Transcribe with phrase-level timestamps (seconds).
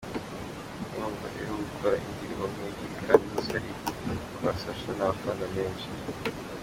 [0.95, 3.69] Urumva rero gukora indirimbo nk’ebyiri kandi zose ari
[4.35, 5.87] kwa Sacha ni amafaranga menshi.